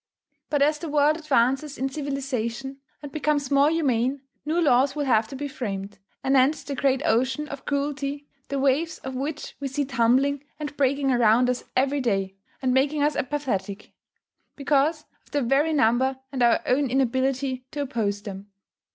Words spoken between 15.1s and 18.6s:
of their very number and our own inability to oppose them.